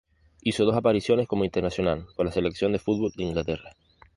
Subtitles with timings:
[0.41, 3.75] Hizo dos apariciones como internacional, con la selección de fútbol de Inglaterra.